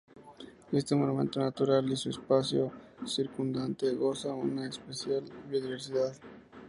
Este 0.71 0.95
Monumento 0.95 1.39
Natural 1.41 1.87
y 1.91 1.95
su 1.95 2.09
espacio 2.09 2.71
circundante, 3.05 3.91
goza 3.93 4.29
de 4.29 4.33
una 4.33 4.65
especial 4.65 5.23
biodiversidad. 5.47 6.15